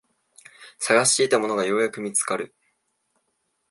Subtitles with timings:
[0.79, 2.55] 探していたものがようやく見つかる